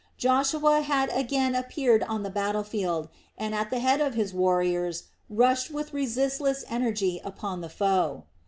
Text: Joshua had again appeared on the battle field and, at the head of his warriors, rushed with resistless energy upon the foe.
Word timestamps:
Joshua 0.17 0.81
had 0.81 1.11
again 1.13 1.53
appeared 1.53 2.01
on 2.01 2.23
the 2.23 2.31
battle 2.31 2.63
field 2.63 3.07
and, 3.37 3.53
at 3.53 3.69
the 3.69 3.77
head 3.77 4.01
of 4.01 4.15
his 4.15 4.33
warriors, 4.33 5.03
rushed 5.29 5.69
with 5.69 5.93
resistless 5.93 6.65
energy 6.67 7.21
upon 7.23 7.61
the 7.61 7.69
foe. 7.69 8.23